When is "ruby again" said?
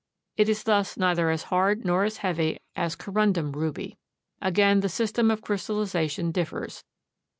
3.55-4.79